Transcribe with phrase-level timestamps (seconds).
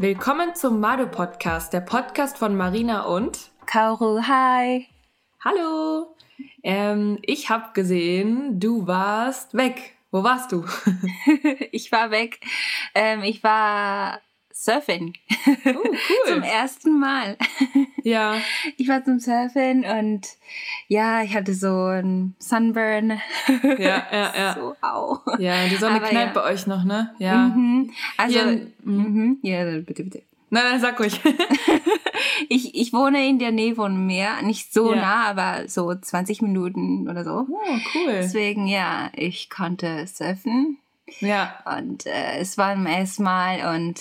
[0.00, 4.22] Willkommen zum Mado Podcast, der Podcast von Marina und Kauru.
[4.22, 4.86] Hi.
[5.44, 6.14] Hallo.
[6.62, 9.96] Ähm, ich habe gesehen, du warst weg.
[10.12, 10.64] Wo warst du?
[11.72, 12.38] ich war weg.
[12.94, 14.20] Ähm, ich war
[14.60, 15.12] surfen.
[15.46, 15.96] Oh, cool.
[16.26, 17.36] zum ersten Mal.
[18.02, 18.34] ja.
[18.76, 20.26] Ich war zum Surfen und
[20.88, 23.20] ja, ich hatte so ein Sunburn.
[23.62, 24.54] Ja, ja, ja.
[24.54, 25.18] So, au.
[25.38, 26.42] Ja, die Sonne Aber knallt ja.
[26.42, 27.14] bei euch noch, ne?
[27.18, 27.36] Ja.
[27.48, 27.92] Mhm.
[28.16, 29.38] Also, Hier- mhm.
[29.42, 30.22] ja, bitte, bitte.
[30.50, 31.20] Nein, nein, sag ruhig.
[32.48, 35.00] Ich, ich wohne in der Nähe von Meer, nicht so Ja.
[35.00, 37.46] nah, aber so 20 Minuten oder so.
[37.48, 38.06] Oh, cool.
[38.12, 40.78] Deswegen, ja, ich konnte surfen.
[41.20, 41.58] Ja.
[41.78, 44.00] Und äh, es war mein erstes Mal und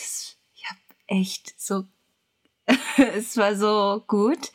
[1.07, 1.85] echt so,
[3.17, 4.51] es war so gut.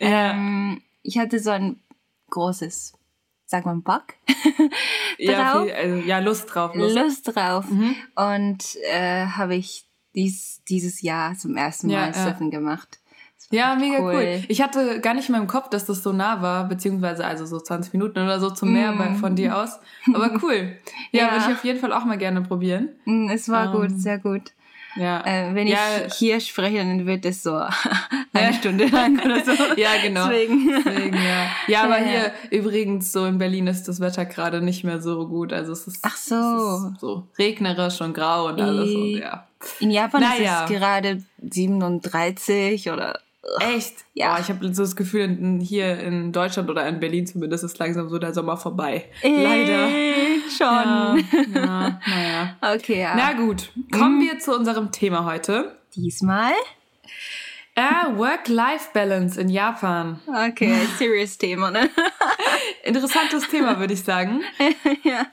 [0.00, 0.32] Ja.
[0.32, 1.80] Ähm, ich hatte so ein
[2.30, 2.94] großes,
[3.46, 4.14] sag mal, Bock
[5.18, 6.74] Ja, viel, also, ja, Lust drauf.
[6.74, 6.96] Lust.
[6.96, 7.64] Lust drauf.
[7.70, 7.96] Mhm.
[8.14, 12.12] Und äh, habe ich dies, dieses Jahr zum ersten Mal ja.
[12.12, 12.98] Surfen gemacht.
[13.50, 14.14] Ja, mega cool.
[14.14, 14.42] cool.
[14.48, 17.60] Ich hatte gar nicht mehr im Kopf, dass das so nah war, beziehungsweise also so
[17.60, 19.14] 20 Minuten oder so zum Meer Mm.
[19.16, 19.78] von dir aus.
[20.14, 20.76] Aber cool.
[21.12, 21.30] Ja, Ja.
[21.32, 22.88] würde ich auf jeden Fall auch mal gerne probieren.
[23.04, 24.52] Mm, Es war Ähm, gut, sehr gut.
[24.96, 25.22] Ja.
[25.26, 27.70] Äh, wenn ja, ich hier spreche, dann wird es so Ja.
[28.32, 29.52] eine Stunde lang oder so.
[29.76, 30.28] Ja, genau.
[30.28, 30.68] Deswegen.
[30.84, 31.46] Deswegen, ja.
[31.68, 35.26] ja, aber Ja, hier übrigens so in Berlin ist das Wetter gerade nicht mehr so
[35.28, 35.52] gut.
[35.52, 36.34] Also es ist, Ach so.
[36.92, 39.46] ist so regnerisch und grau und alles und ja.
[39.80, 40.64] In Japan Naja.
[40.64, 43.20] ist es gerade 37 oder
[43.60, 43.94] Echt?
[44.14, 44.34] Ja.
[44.34, 48.08] Boah, ich habe so das Gefühl, hier in Deutschland oder in Berlin zumindest ist langsam
[48.08, 49.04] so der Sommer vorbei.
[49.22, 49.88] Leider.
[49.88, 51.54] Äh, Ja, schon.
[51.54, 52.56] ja, naja.
[52.74, 53.14] Okay, ja.
[53.16, 55.78] Na gut, kommen wir zu unserem Thema heute.
[55.94, 56.52] Diesmal?
[57.74, 60.18] Äh, Work-Life-Balance in Japan.
[60.26, 61.90] Okay, serious Thema, ne?
[62.84, 64.40] Interessantes Thema, würde ich sagen.
[65.02, 65.26] ja.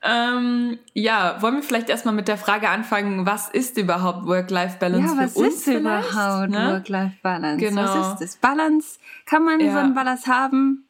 [0.00, 5.14] Ähm, ja, wollen wir vielleicht erstmal mit der Frage anfangen, was ist überhaupt Work-Life-Balance Ja,
[5.16, 5.80] für was uns ist vielleicht,
[6.10, 6.72] überhaupt ne?
[6.74, 7.56] Work-Life-Balance?
[7.64, 7.82] Genau.
[7.82, 8.36] Was ist das?
[8.36, 8.98] Balance?
[9.26, 9.72] Kann man Ja.
[9.72, 10.88] so einen Balance haben?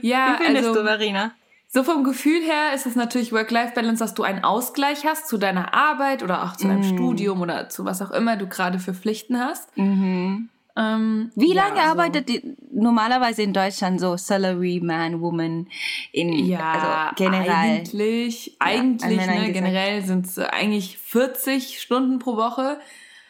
[0.00, 1.32] Ja, Wie findest also du, Marina?
[1.76, 5.74] So vom Gefühl her ist es natürlich Work-Life-Balance, dass du einen Ausgleich hast zu deiner
[5.74, 6.94] Arbeit oder auch zu deinem Mm.
[6.96, 9.76] Studium oder zu was auch immer du gerade für Pflichten hast.
[9.76, 10.48] Mhm.
[10.78, 15.66] Ähm, Wie ja, lange also- arbeitet die normalerweise in Deutschland so Salary Man, Woman
[16.12, 17.50] in Ja, also generell?
[17.50, 22.78] eigentlich, eigentlich, an Männern ne, generell sind es eigentlich 40 Stunden pro Woche.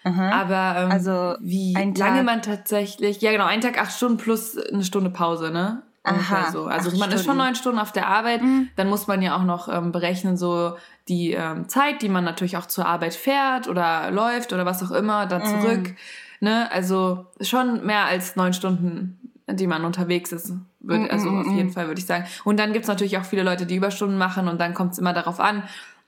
[0.05, 0.31] Aha.
[0.31, 4.57] Aber ähm, Also wie lange Tag- man tatsächlich, ja genau, ein Tag acht Stunden plus
[4.57, 5.83] eine Stunde Pause, ne?
[6.07, 6.65] Aha, so.
[6.67, 7.39] Also man ist schon Stunden.
[7.39, 8.69] neun Stunden auf der Arbeit, Mhm.
[8.77, 10.77] dann muss man ja auch noch ähm, berechnen, so
[11.09, 14.91] die ähm, Zeit, die man natürlich auch zur Arbeit fährt oder läuft oder was auch
[14.93, 15.61] immer, dann Mhm.
[15.61, 15.95] zurück.
[16.41, 16.71] Ne?
[16.73, 19.19] Also schon mehr als neun Stunden,
[19.49, 20.53] die man unterwegs ist.
[20.81, 21.57] Würd, Mhm, also mhm, auf mhm.
[21.57, 22.27] jeden Fall würde ich sagen.
[22.45, 25.13] Und dann gibt's natürlich auch viele Leute, die Überstunden machen und dann kommt es immer
[25.13, 25.63] darauf an,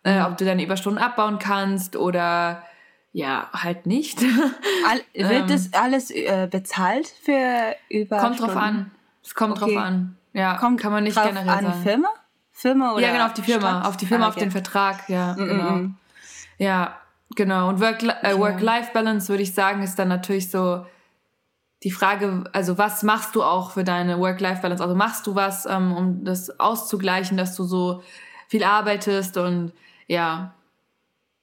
[0.04, 0.26] äh, Mhm.
[0.26, 2.62] ob du deine Überstunden abbauen kannst oder
[3.12, 4.18] ja, halt nicht.
[4.88, 5.46] All, wird Ähm.
[5.48, 8.90] das alles äh, bezahlt für über kommt drauf an.
[9.28, 9.74] Es kommt Okay.
[9.74, 10.16] drauf an.
[10.32, 11.82] Ja, Kommt kann man nicht drauf generell an sagen.
[11.82, 12.08] Firma?
[12.52, 13.86] Firma oder ja, genau, auf die Firma, Stadt?
[13.86, 14.44] auf die Firma, Ah, auf okay.
[14.46, 15.70] den Vertrag, ja, Mm, genau.
[15.72, 15.96] mm, mm.
[16.58, 16.96] Ja,
[17.36, 17.68] genau.
[17.68, 18.38] Und Work- äh, Okay.
[18.38, 20.84] Work-Life-Balance, würde ich sagen, ist dann natürlich so
[21.84, 24.82] die Frage, also was machst du auch für deine Work-Life-Balance?
[24.82, 28.02] Also machst du was, ähm, um das auszugleichen, dass du so
[28.48, 29.72] viel arbeitest und
[30.06, 30.54] ja.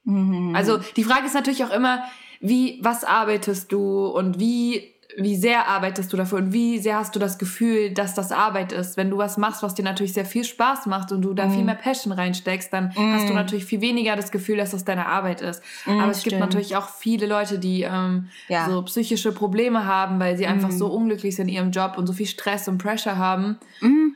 [0.06, 0.53] Mhm.
[0.56, 2.03] Also die Frage ist natürlich auch immer,
[2.41, 7.15] wie, was arbeitest du und wie, wie sehr arbeitest du dafür und wie sehr hast
[7.15, 8.97] du das Gefühl, dass das Arbeit ist?
[8.97, 11.63] Wenn du was machst, was dir natürlich sehr viel Spaß macht und du da viel
[11.63, 13.35] mehr Passion reinsteckst, dann hast du Mm.
[13.35, 15.61] natürlich viel weniger das Gefühl, dass das deine Arbeit ist.
[15.85, 16.39] Mm, Aber es gibt stimmt.
[16.41, 18.69] natürlich auch viele Leute, die ähm, Ja.
[18.69, 22.13] so psychische Probleme haben, weil sie einfach so unglücklich sind in ihrem Job und so
[22.13, 23.57] viel Stress und Pressure haben.
[23.81, 24.15] Mhm.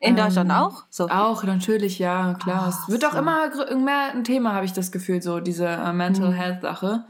[0.00, 0.82] In Ähm, Deutschland auch?
[0.90, 1.08] So.
[1.08, 2.64] Auch, natürlich, ja, klar.
[2.64, 3.18] Ah, es wird auch so.
[3.18, 7.04] immer gr- mehr ein Thema, habe ich das Gefühl, so diese äh, Mental Health Sache.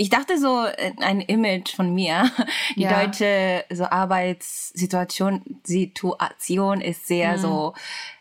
[0.00, 2.30] Ich dachte so, äh, ein Image von mir,
[2.76, 3.02] die Ja.
[3.04, 7.38] deutsche so Arbeitssituation Situation ist sehr Mhm.
[7.38, 7.74] so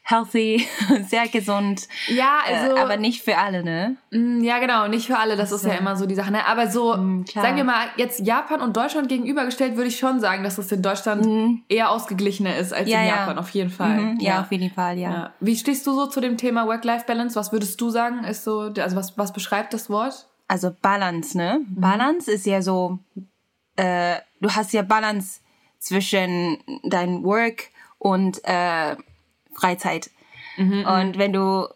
[0.04, 0.66] healthy,
[1.08, 2.76] sehr gesund, Ja, also.
[2.78, 3.98] äh, aber nicht für alle, ne?
[4.12, 6.32] Mm, Ja, genau, nicht für alle, das ist ja immer so die Sache.
[6.32, 6.46] Ne?
[6.48, 6.94] Aber so,
[7.28, 7.44] klar.
[7.44, 10.82] sagen wir mal, jetzt Japan und Deutschland gegenübergestellt, würde ich schon sagen, dass es in
[10.82, 11.28] Deutschland
[11.68, 12.88] eher ausgeglichener ist als.
[12.90, 13.16] Ja, in ja.
[13.18, 13.98] Japan, auf jeden Fall.
[14.00, 14.42] Mhm, ja.
[14.42, 15.12] auf jeden Fall, ja.
[15.12, 15.34] Ja.
[15.42, 17.36] Wie stehst du so zu dem Thema Work-Life-Balance?
[17.36, 20.26] Was würdest du sagen, ist so, also was, was beschreibt das Wort?
[20.48, 21.62] Also Balance, ne?
[21.68, 21.82] Mhm.
[21.82, 23.00] Balance ist ja so,
[23.76, 25.42] äh, du hast ja Balance
[25.80, 28.96] zwischen dein Work und äh,
[29.54, 30.10] Freizeit.
[30.58, 31.68] Mhm, und wenn du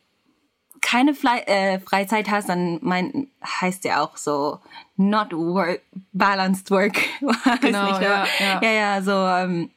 [0.81, 4.59] keine Fle äh, Freizeit hast, dann mein, heißt ja auch so
[4.97, 5.81] not work,
[6.12, 6.97] balanced work.
[7.62, 8.62] Genau, nicht, ja, ja.
[8.63, 9.69] ja, ja, so ähm,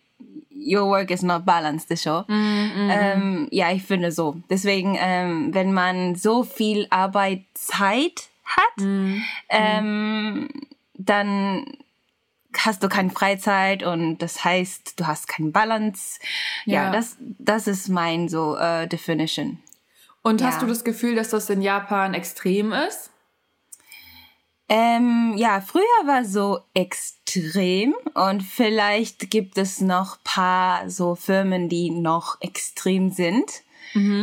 [0.50, 2.24] your work is not balanced, so.
[2.26, 4.36] Mhm, Ähm, ja, ich finde so.
[4.48, 9.22] Deswegen, ähm, wenn man so viel Arbeitszeit hat, Mhm.
[9.48, 10.48] ähm,
[10.94, 11.76] dann
[12.56, 16.18] hast du keine Freizeit und das heißt, du hast keinen Balance.
[16.66, 16.90] Ja, Ja.
[16.90, 19.58] das, das ist mein so äh, Definition.
[20.22, 20.46] Und Ja.
[20.48, 23.10] hast du das Gefühl, dass das in Japan extrem ist?
[24.68, 31.90] Ähm, ja, früher war so extrem und vielleicht gibt es noch paar so Firmen, die
[31.90, 33.44] noch extrem sind.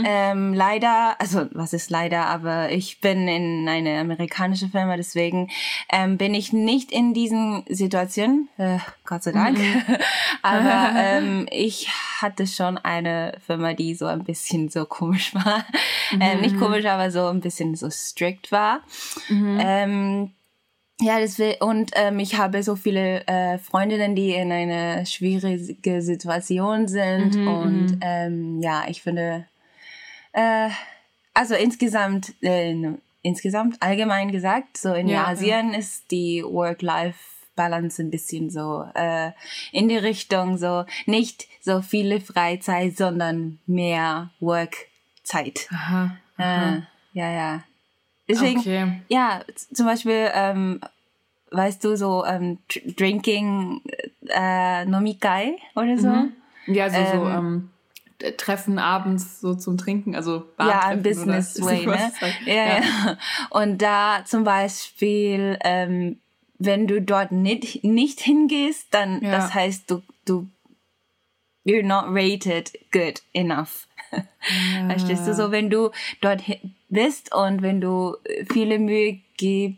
[0.06, 5.50] Ähm, leider, also was ist leider, aber ich bin in eine amerikanische Firma, deswegen
[5.92, 9.58] ähm, bin ich nicht in diesen Situationen, äh, Gott sei Dank.
[10.42, 11.90] aber ähm, ich
[12.22, 15.66] hatte schon eine Firma, die so ein bisschen so komisch war.
[16.20, 18.82] Ähm, nicht komisch, aber so ein bisschen so strikt war.
[19.60, 20.32] Ähm,
[21.00, 26.02] ja, das will, und ähm, ich habe so viele äh, Freundinnen, die in einer schwierigen
[26.02, 27.36] Situation sind.
[27.48, 29.48] und ähm, ja, ich finde,
[30.34, 30.70] äh,
[31.34, 32.76] also insgesamt, äh,
[33.22, 39.32] insgesamt allgemein gesagt, so in Ja, Asien ist die Work-Life-Balance ein bisschen so äh,
[39.72, 45.68] in die Richtung so nicht so viele Freizeit, sondern mehr Work-Zeit.
[45.72, 46.18] Aha.
[46.38, 46.82] Äh,
[47.14, 47.64] ja, ja.
[48.28, 49.02] Deswegen, Okay.
[49.10, 49.42] ja,
[49.74, 50.80] zum Beispiel, ähm,
[51.52, 53.82] weißt du, so ähm, Dr- Drinking
[54.30, 56.30] äh, Nomikai oder so.
[56.68, 57.81] Ja, so, so ähm, d-
[58.38, 62.12] Treffen abends so zum Trinken, also Ja, Bartreffen im Business oder- Way, ne?
[62.22, 62.36] halt.
[62.46, 63.18] Ja, ja.
[63.50, 66.20] Und da zum Beispiel, ähm,
[66.60, 69.32] wenn du dort nicht, nicht hingehst, dann, Ja.
[69.32, 70.48] das heißt, du, du,
[71.66, 73.88] you're not rated good enough.
[74.88, 75.34] Verstehst du?
[75.34, 75.92] So, wenn du
[76.22, 76.42] dort
[76.90, 79.78] bist und wenn du äh, viele Mühe gib,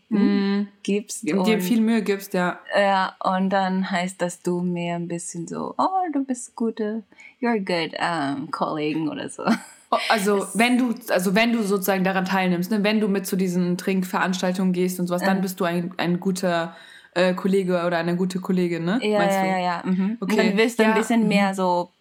[0.83, 2.59] gibst Und dir viel Mühe gibst, ja.
[2.77, 7.03] ja, und dann heißt das, du mehr ein bisschen so, oh, du bist gute,
[7.41, 9.44] you're a good um, Kollegen oder so.
[9.91, 13.35] Oh, Also wenn du, also wenn du sozusagen daran teilnimmst, ne, wenn du mit zu
[13.35, 16.75] diesen Trinkveranstaltungen gehst und sowas, dann bist du ein, ein guter
[17.15, 19.00] äh, Kollege oder eine gute Kollegin, ne?
[19.03, 19.47] Ja, Meinst ja, du?
[19.50, 19.81] ja, ja.
[19.85, 20.18] Mhm.
[20.19, 20.31] Okay.
[20.31, 21.91] Und dann wirst du Ja, ein bisschen mehr so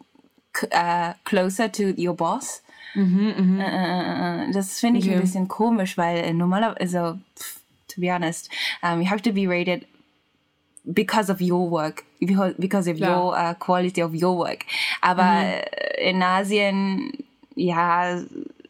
[0.70, 2.62] äh, closer to your boss.
[2.94, 5.14] Mhm, äh, äh, das finde ich Okay.
[5.16, 7.18] ein bisschen komisch, weil äh, normalerweise, also,
[7.88, 8.50] to be honest,
[8.82, 9.86] um, you have to be rated
[10.84, 13.10] because of your work, because of Klar.
[13.10, 14.64] your uh, quality of your work.
[15.00, 18.20] Aber äh, in Asien, ja,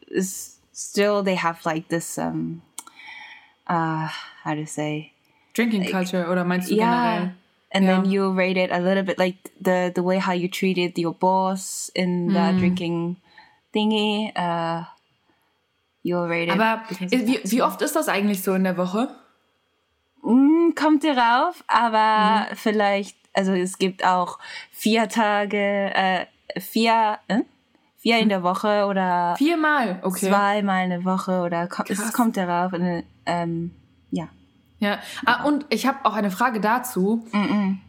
[0.07, 2.61] is still they have like this, um,
[3.67, 4.07] uh,
[4.43, 5.11] how to say,
[5.53, 6.85] Drinking Culture oder meinst du yeah.
[6.85, 7.35] generell?
[7.75, 8.11] And then Yeah.
[8.11, 11.89] you rate it a little bit like the the way how you treated your boss
[11.95, 12.57] in the Mm.
[12.59, 13.17] drinking
[13.73, 14.31] thingy.
[14.37, 14.83] Uh,
[16.03, 16.51] you're rated.
[16.59, 19.09] Aber because of wie, wie oft ist das eigentlich so in der Woche?
[20.21, 22.55] Mm, kommt darauf, aber Mhm.
[22.55, 24.39] vielleicht, also es gibt auch
[24.71, 26.25] vier Tage, äh,
[26.59, 27.41] vier, äh?
[27.97, 30.27] vier in der Woche oder Viermal, okay.
[30.29, 32.71] zweimal eine Woche oder es kommt darauf.
[32.73, 33.71] Und, ähm,
[34.11, 34.27] ja.
[34.83, 37.25] Ja, ah, und ich habe auch eine Frage dazu.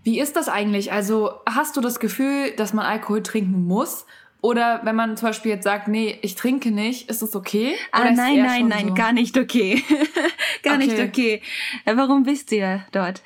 [0.02, 0.92] Wie ist das eigentlich?
[0.92, 4.06] Also hast du das Gefühl, dass man Alkohol trinken muss?
[4.44, 7.76] Oder wenn man zum Beispiel jetzt sagt, nee, ich trinke nicht, ist das okay?
[7.92, 8.94] Ah, Oder ist nein, nein, nein, so?
[8.94, 9.82] gar nicht okay.
[10.62, 11.08] gar nicht Okay.
[11.08, 11.42] okay.
[11.86, 13.22] Äh, Warum bist du ja dort?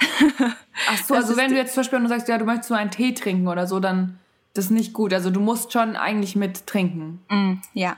[0.88, 2.78] Ach so, Das also wenn du jetzt zum Beispiel nur sagst, ja, du möchtest nur
[2.78, 4.20] einen Tee trinken oder so, dann
[4.54, 5.12] das ist nicht gut.
[5.12, 7.20] Also du musst schon eigentlich mit trinken.
[7.28, 7.96] Mm, ja.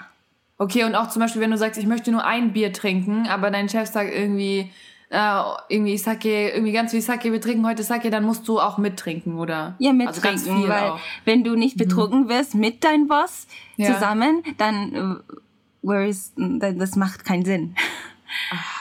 [0.57, 3.51] Okay, und auch zum Beispiel, wenn du sagst, ich möchte nur ein Bier trinken, aber
[3.51, 4.71] dein Chef sagt irgendwie,
[5.11, 8.79] äh, irgendwie Sake, irgendwie ganz viel Sake, wir trinken heute Sake, dann musst du auch
[8.79, 9.75] mittrinken, oder?
[9.79, 11.01] Ja, Also mittrinken, viel weil auch.
[11.25, 13.93] wenn du nicht betrunken wirst mit deinem Boss Ja.
[13.95, 15.35] zusammen, dann äh,
[15.83, 17.75] where is, dann- das macht keinen Sinn.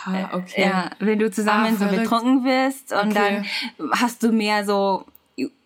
[0.05, 0.61] Ah, okay.
[0.61, 3.43] Ja, wenn du zusammen Ah, so betrunken wirst und Okay.
[3.79, 5.05] dann hast du mehr so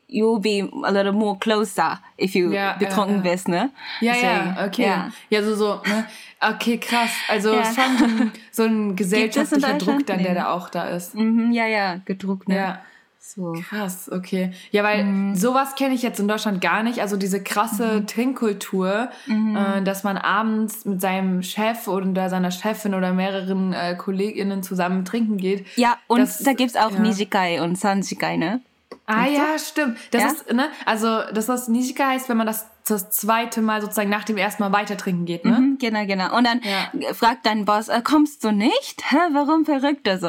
[0.08, 3.32] you'll be a little more closer if you Ja, betrunken ja, ja.
[3.32, 3.70] bist, ne?
[4.02, 4.86] Ja, Deswegen, ja, okay.
[4.86, 5.10] Ja.
[5.30, 6.06] Ja, so, so, ne?
[6.40, 7.10] Okay, krass.
[7.30, 7.64] Also Ja.
[7.66, 9.78] schon so ein, gesellschaftlicher?
[9.78, 10.40] Druck dann, der Nee.
[10.40, 11.16] da auch da ist.
[11.16, 12.56] Mhm, ja, ja, gedruckt, ne?
[12.58, 12.80] Ja.
[13.26, 13.54] So.
[13.54, 14.52] Krass, okay.
[14.72, 15.36] Ja, weil Mhm.
[15.36, 17.00] sowas kenne ich jetzt in Deutschland gar nicht.
[17.00, 19.56] Also diese krasse Trinkkultur, Mhm.
[19.56, 25.06] äh, dass man abends mit seinem Chef oder seiner Chefin oder mehreren äh, KollegInnen zusammen
[25.06, 25.66] trinken geht.
[25.78, 27.00] Ja, und Das- da gibt's auch ja.
[27.00, 28.62] Nijikai und Sanjikai, ne?
[29.06, 29.98] Ah ja, stimmt.
[30.12, 30.28] Das Ja?
[30.32, 34.24] ist, ne, also das, was Nishika heißt, wenn man das das zweite Mal sozusagen nach
[34.24, 35.52] dem ersten Mal weiter trinken geht, ne?
[35.60, 36.36] Mhm, genau, genau.
[36.38, 37.14] Und dann Ja.
[37.14, 39.04] fragt dein Boss, äh, kommst du nicht?
[39.12, 40.28] Hä, warum verrückt er so?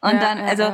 [0.00, 0.72] Und Ja, dann, also.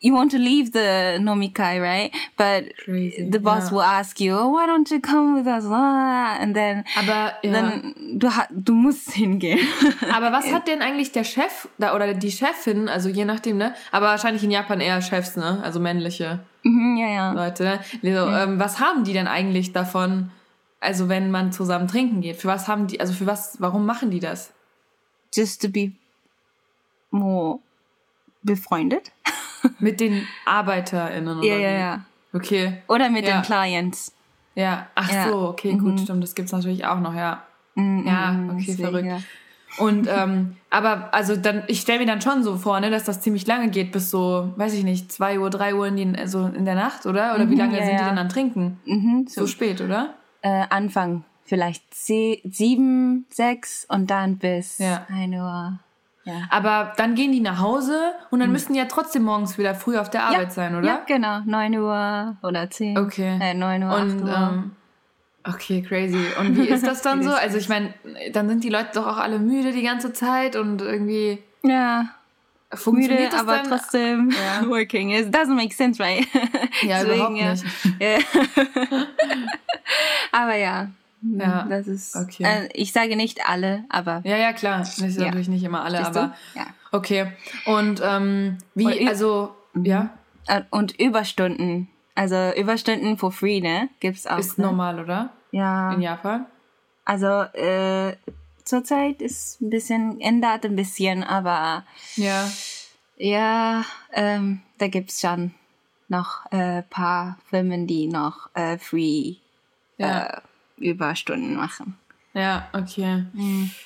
[0.00, 2.12] You want to leave the nomikai, right?
[2.36, 3.76] But Crazy, the boss ja.
[3.76, 5.64] will ask you, oh, why don't you come with us?
[5.64, 7.52] And then, Aber, ja.
[7.52, 9.58] dann du, du musst hingehen.
[10.14, 13.74] Aber was hat denn eigentlich der Chef da oder die Chefin, also je nachdem, ne?
[13.92, 15.60] Aber wahrscheinlich in Japan eher Chefs, ne?
[15.62, 17.32] Also männliche Mhm, ja, ja.
[17.32, 17.80] Leute, ne?
[18.02, 20.32] So, ähm, was haben die denn eigentlich davon,
[20.80, 22.36] also wenn man zusammen trinken geht?
[22.36, 24.52] Für was haben die, also für was, warum machen die das?
[25.32, 25.92] Just to be
[27.10, 27.60] more
[28.42, 29.12] befreundet.
[29.78, 31.80] Mit den ArbeiterInnen oder Ja, ja, wie?
[31.80, 32.04] ja.
[32.32, 32.82] Okay.
[32.88, 33.36] Oder mit Ja.
[33.38, 34.12] den Clients.
[34.54, 35.28] Ja, ach Ja.
[35.28, 37.42] so, okay, gut, stimmt, das gibt's natürlich auch noch, ja.
[37.74, 39.06] Mm, Ja, mm, okay, deswegen, verrückt.
[39.06, 39.18] ja.
[39.78, 43.20] Und ähm, aber also dann, ich stelle mir dann schon so vor, ne, dass das
[43.20, 46.46] ziemlich lange geht, bis so, weiß ich nicht, 2 Uhr, 3 Uhr in, die, so
[46.46, 47.34] in der Nacht, oder?
[47.34, 48.08] Oder wie Mhm, lange ja, sind die ja.
[48.08, 48.80] denn am Trinken?
[48.86, 50.14] Mhm, So so spät, oder?
[50.42, 55.06] äh, Anfang vielleicht sie, sieben, sechs und dann bis Ja.
[55.10, 55.78] ein Uhr.
[56.26, 56.34] Ja.
[56.50, 59.96] Aber dann gehen die nach Hause und dann müssen die ja trotzdem morgens wieder früh
[59.96, 60.86] auf der Arbeit sein, oder?
[60.86, 61.38] Ja, genau.
[61.46, 62.98] 9 Uhr oder 10.
[62.98, 63.38] Okay.
[63.40, 64.34] Äh, 9 Uhr, 8 Und Uhr.
[64.36, 64.72] ähm,
[65.44, 66.18] okay, crazy.
[66.40, 67.30] Und wie ist das dann so?
[67.30, 67.94] Also ich meine,
[68.32, 72.06] dann sind die Leute doch auch alle müde die ganze Zeit und irgendwie ja,
[72.74, 73.68] funktioniert müde, das aber dann?
[73.68, 74.66] trotzdem Ja.
[74.68, 75.10] working.
[75.10, 76.26] It doesn't make sense, right?
[76.82, 77.64] Ja, Deswegen, überhaupt nicht.
[78.00, 78.18] Ja.
[80.32, 80.88] aber ja,
[81.38, 82.14] Ja, das ist.
[82.16, 82.44] okay.
[82.44, 84.20] Äh, ich sage nicht alle, aber.
[84.24, 84.78] Ja, ja, klar.
[84.78, 85.26] Das ist Ja.
[85.26, 86.20] natürlich nicht immer alle, Siehst du?
[86.20, 86.66] aber Ja.
[86.92, 87.32] okay.
[87.64, 90.10] Und ähm, Und wie, ü- also, ja,
[90.48, 91.88] Äh, Und Überstunden.
[92.14, 93.88] Also Überstunden for free, ne?
[94.00, 94.38] Gibt's auch.
[94.38, 94.64] ist ne?
[94.66, 95.30] normal, oder?
[95.50, 95.92] Ja.
[95.92, 96.46] In Japan?
[97.04, 98.16] Also äh,
[98.64, 101.84] zurzeit ist ein bisschen, ändert ein bisschen, aber
[102.16, 102.48] Ja.
[103.16, 105.54] ja, ähm, da gibt's schon
[106.08, 109.36] noch ein äh, paar Firmen, die noch äh, free
[109.98, 110.26] Ja.
[110.26, 110.40] äh,
[110.78, 111.96] Überstunden machen.
[112.34, 113.24] Ja, okay.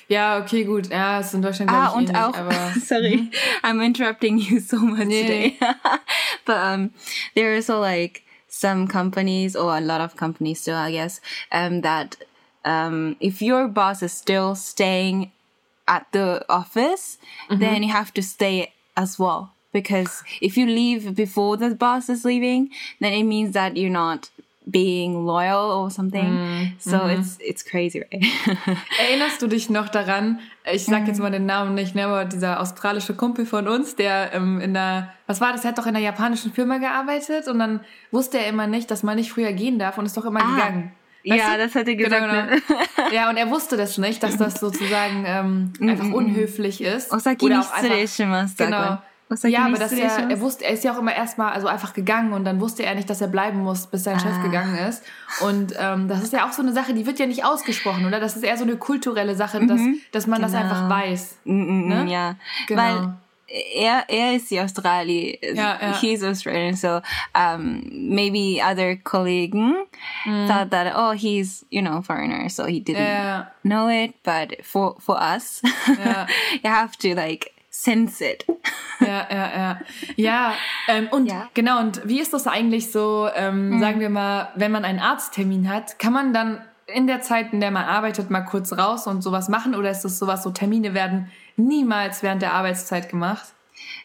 [0.09, 0.89] Ja, okay, gut.
[0.89, 3.29] Ja, ist in Deutschland Ah, und ähnlich, auch, aber sorry,
[3.63, 5.21] I'm interrupting you so much Nee.
[5.21, 5.57] today.
[6.45, 6.91] but um,
[7.33, 11.21] there are also like some companies, or a lot of companies still, I guess,
[11.53, 12.17] um, that
[12.65, 15.31] um, if your boss is still staying
[15.87, 17.17] at the office,
[17.49, 19.53] then you have to stay as well.
[19.71, 22.69] Because if you leave before the boss is leaving,
[22.99, 24.29] then it means that you're not
[24.65, 26.73] being loyal or something.
[26.79, 28.23] So it's it's crazy, right?
[28.99, 30.39] Erinnerst du dich noch daran,
[30.71, 34.33] ich sag jetzt mal den Namen nicht, ne, aber dieser australische Kumpel von uns, der
[34.33, 37.57] ähm, in der, was war das, er hat doch in einer japanischen Firma gearbeitet und
[37.59, 37.79] dann
[38.11, 40.91] wusste er immer nicht, dass man nicht früher gehen darf und ist doch immer gegangen.
[41.25, 41.63] Weißt ja, du?
[41.63, 42.67] das hat er Genau, gesagt.
[42.67, 42.79] genau.
[43.09, 43.15] ne?
[43.15, 47.11] Ja, und er wusste das nicht, dass das sozusagen ähm, einfach unhöflich ist.
[47.11, 48.55] Osaki Oder auch einfach- shimasu,
[49.31, 49.41] Genau.
[49.41, 51.67] sagt Osaki Ja, aber dass er, er wusste, er ist ja auch immer erstmal also
[51.67, 54.19] einfach gegangen und dann wusste er nicht, dass er bleiben muss, bis sein Ah.
[54.19, 55.03] Chef gegangen ist.
[55.41, 58.19] Und ähm, das ist ja auch so eine Sache, die wird ja nicht ausgesprochen, oder?
[58.19, 60.63] Das ist eher so eine kulturelle Sache, dass, dass man das Genau.
[60.63, 61.37] einfach weiß.
[61.45, 62.03] Mm, mm, Ne?
[62.03, 62.35] mm, Ja,
[62.67, 62.81] Genau.
[62.81, 63.13] weil
[63.75, 65.99] er, er ist die Australi, Ja, ja.
[65.99, 67.01] he's Australian, so
[67.35, 69.73] um, maybe other Kollegen
[70.47, 74.95] thought that, oh, he's, you know, foreigner, so he didn't Ja, know it, but for,
[74.99, 75.61] for us,
[76.63, 78.45] you have to like sense it.
[78.99, 79.81] ja, ja, ja.
[80.17, 80.53] Ja,
[80.87, 81.49] ähm, und Ja.
[81.55, 85.67] genau, und wie ist das eigentlich so, ähm, sagen wir mal, wenn man einen Arzttermin
[85.73, 89.21] hat, kann man dann in der Zeit, in der man arbeitet, mal kurz raus und
[89.21, 89.73] sowas machen?
[89.73, 93.45] Oder ist das sowas, so Termine werden niemals während der Arbeitszeit gemacht?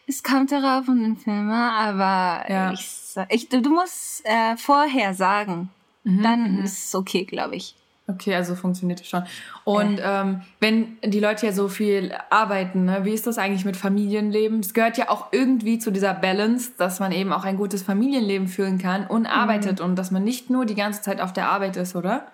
[0.07, 2.71] Es kommt darauf von den Firma, aber Ja.
[2.71, 2.87] ich,
[3.29, 5.69] ich, du, musst äh, vorher sagen.
[6.05, 7.75] Dann ist es okay, glaube ich.
[8.09, 9.23] Okay, also funktioniert das schon.
[9.65, 13.75] Und ähm, wenn die Leute ja so viel arbeiten, ne, wie ist das eigentlich mit
[13.75, 14.61] Familienleben?
[14.61, 18.47] Es gehört ja auch irgendwie zu dieser Balance, dass man eben auch ein gutes Familienleben
[18.47, 21.75] führen kann und arbeitet und dass man nicht nur die ganze Zeit auf der Arbeit
[21.75, 22.27] ist, oder?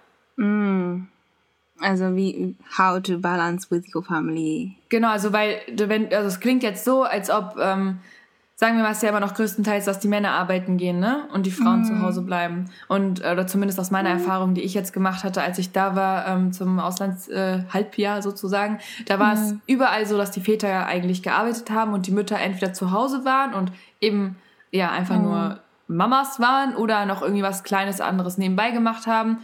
[1.80, 4.76] Also wie, how to balance with your family.
[4.90, 7.98] Genau, also weil, wenn, also es klingt jetzt so, als ob, ähm,
[8.56, 11.28] sagen wir mal, es ist ja immer noch größtenteils, dass die Männer arbeiten gehen, ne?
[11.34, 12.70] Und die Frauen zu Hause bleiben.
[12.88, 15.96] Und, äh, oder zumindest aus meiner Erfahrung, die ich jetzt gemacht hatte, als ich da
[15.96, 20.86] war, ähm, zum Auslandshalbjahr äh, sozusagen, da war es überall so, dass die Väter ja
[20.86, 24.38] eigentlich gearbeitet haben und die Mütter entweder zu Hause waren und eben,
[24.72, 29.40] ja, einfach nur Mamas waren oder noch irgendwie was Kleines anderes nebenbei gemacht haben.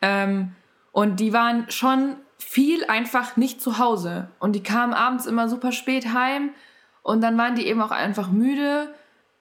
[0.00, 0.52] Ähm,
[0.92, 4.28] und die waren schon viel einfach nicht zu Hause.
[4.38, 6.50] Und die kamen abends immer super spät heim
[7.02, 8.94] und dann waren die eben auch einfach müde.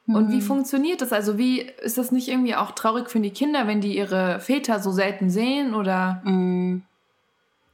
[0.07, 1.13] Und wie funktioniert das?
[1.13, 4.79] Also wie ist das nicht irgendwie auch traurig für die Kinder, wenn die ihre Väter
[4.81, 6.21] so selten sehen oder?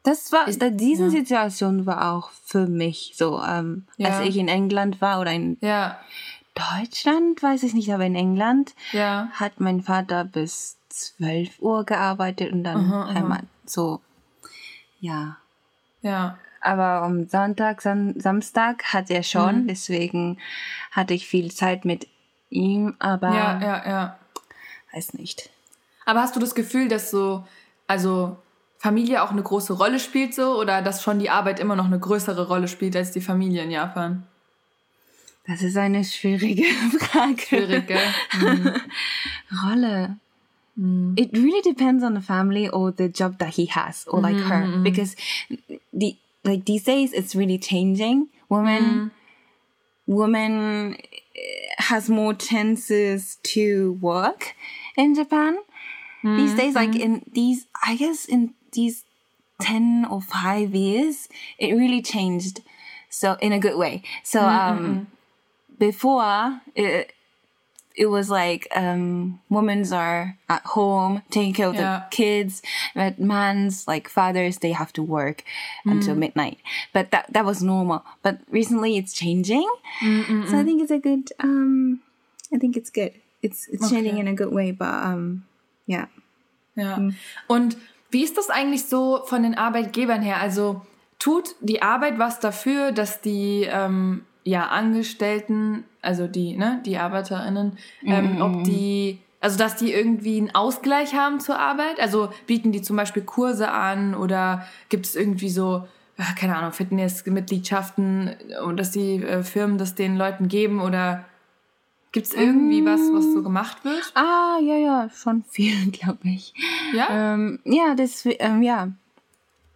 [0.04, 1.10] Das war, da, diese ja.
[1.10, 4.10] Situation war auch für mich so, ähm, Ja.
[4.10, 5.98] als ich in England war oder in Ja,
[6.54, 12.64] Deutschland, weiß ich nicht, aber in England hat mein Vater bis 12 Uhr gearbeitet und
[12.64, 13.14] dann Aha, aha.
[13.16, 13.44] Heimat.
[13.66, 14.00] So,
[15.00, 15.38] ja.
[16.02, 16.38] Ja.
[16.60, 19.68] Aber am Sonntag, Sam Samstag hat er schon, Mhm.
[19.68, 20.40] deswegen
[20.92, 22.08] hatte ich viel Zeit mit
[22.50, 24.20] ihm, aber Ja, ja, ja.
[24.92, 25.50] weiß nicht.
[26.06, 27.46] Aber hast du das Gefühl, dass so,
[27.86, 28.38] also
[28.80, 32.00] Familie auch eine große Rolle spielt so oder dass schon die Arbeit immer noch eine
[32.00, 34.24] größere Rolle spielt als die Familie in Japan?
[35.46, 36.64] Das ist eine schwierige
[37.00, 37.38] Frage.
[37.48, 38.14] Schwierig, gell?
[38.42, 38.74] Mhm.
[39.64, 40.18] Rolle.
[40.80, 41.20] Mm.
[41.20, 44.64] It really depends on the family or the job that he has or like her
[44.64, 44.84] mm-hmm.
[44.84, 45.16] because
[45.92, 48.30] the like these days it's really changing.
[48.50, 49.12] Women mm.
[50.06, 51.40] women eh,
[51.80, 54.54] has more chances to work
[54.96, 55.58] in Japan
[56.36, 56.76] these days.
[56.76, 57.02] Like mm-hmm.
[57.02, 59.06] in these, I guess in these
[59.62, 62.62] ten or five years, it really changed.
[63.10, 64.04] So in a good way.
[64.24, 65.08] So mm, um,
[65.80, 67.14] before it,
[67.98, 71.82] it was like um women's are at home taking care of Yeah.
[71.82, 72.62] the kids.
[72.94, 75.44] But man's like fathers they have to work
[75.86, 76.60] until midnight.
[76.94, 78.04] But that that was normal.
[78.22, 79.68] But recently it's changing.
[80.48, 82.00] So i think it's a good um
[82.54, 83.12] i think it's good.
[83.42, 85.44] It's it's changing in a good way but um
[85.88, 86.06] yeah.
[86.76, 87.00] Ja.
[87.48, 87.78] Und
[88.12, 90.40] wie ist das eigentlich so von den Arbeitgebern her?
[90.40, 90.86] Also
[91.20, 97.78] tut die Arbeit was dafür, dass die ähm, ja Angestellten, also die ne, die ArbeiterInnen,
[98.06, 102.00] ähm, ob die also dass die irgendwie einen Ausgleich haben zur Arbeit?
[102.00, 105.88] Also bieten die zum Beispiel Kurse an oder gibt es irgendwie so
[106.40, 108.36] keine Ahnung Fitnessmitgliedschaften
[108.66, 111.26] und dass die äh, Firmen das den Leuten geben oder
[112.12, 114.12] gibt es irgendwie was, was so gemacht wird?
[114.16, 116.54] ah ja ja schon viel glaube ich
[116.94, 117.34] Ja.
[117.36, 118.90] ähm, ja das ähm, ja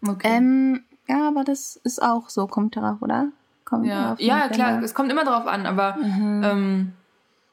[0.08, 0.28] Okay.
[0.36, 3.28] ähm, ja aber das ist auch so kommt darauf oder
[3.72, 6.44] kommt Ja, ja an, klar, wenn es kommt immer drauf an, aber Mhm.
[6.44, 6.94] ähm,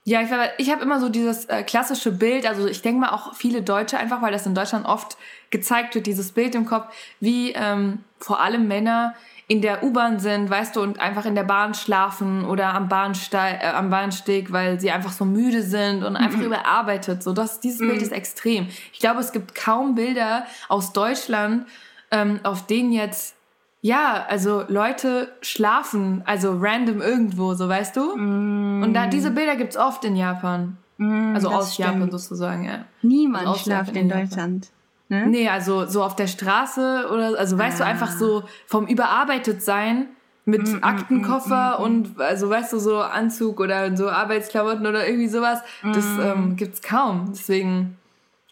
[0.05, 3.35] ja, ich, ich habe immer so dieses äh, klassische Bild, also ich denke mal auch
[3.35, 5.17] viele Deutsche, einfach weil das in Deutschland oft
[5.51, 6.87] gezeigt wird, dieses Bild im Kopf,
[7.21, 9.15] wie ähm, vor allem Männer
[9.49, 13.63] in der U-Bahn sind, weißt du, und einfach in der Bahn schlafen oder am, Bahnsteig,
[13.63, 16.17] äh, am Bahnsteg, weil sie einfach so müde sind und Mhm.
[16.17, 17.23] einfach überarbeitet.
[17.23, 18.69] So, das, dieses Bild ist extrem.
[18.93, 21.67] Ich glaube, es gibt kaum Bilder aus Deutschland,
[22.11, 23.35] ähm, auf denen jetzt
[23.81, 28.13] ja, also Leute schlafen, also random irgendwo, so weißt du?
[28.13, 30.77] Und da diese Bilder gibt's oft in Japan.
[31.01, 31.35] also Mm.
[31.35, 32.13] das aus Japan stimmt.
[32.13, 32.85] sozusagen, ja.
[33.03, 34.25] niemand Also schlaft in in Japan.
[34.29, 34.69] Deutschland
[35.09, 35.27] ne?
[35.29, 37.87] Nee, also so auf der Straße oder also weißt du Ah.
[37.87, 40.07] einfach so vom überarbeitet sein
[40.45, 45.61] mit Mm, Aktenkoffer und also weißt du so Anzug oder so Arbeitsklamotten oder irgendwie sowas,
[45.93, 46.21] das Mm.
[46.21, 47.27] ähm, gibt's kaum.
[47.31, 47.97] Deswegen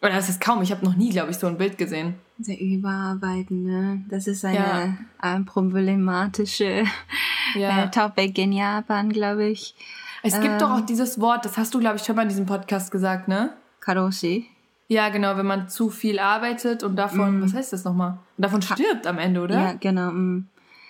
[0.01, 2.15] oder das ist kaum, ich habe noch nie, glaube ich, so ein Bild gesehen.
[2.39, 4.03] Sehr überarbeiten, ne?
[4.09, 4.97] Das ist eine Ja.
[5.19, 6.83] ein problematische
[7.55, 7.85] Ja.
[7.85, 9.75] äh, Topic in Japan, glaube ich.
[10.23, 12.45] Es gibt doch auch dieses Wort, das hast du glaube ich schon mal in diesem
[12.45, 13.53] Podcast gesagt, ne?
[13.79, 14.47] Karoshi.
[14.89, 18.19] Ja, genau, wenn man zu viel arbeitet und davon, was heißt das nochmal?
[18.37, 19.55] Und davon stirbt am Ende, oder?
[19.55, 20.11] Ja, genau.
[20.11, 20.47] mm.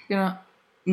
[0.08, 0.34] Genau.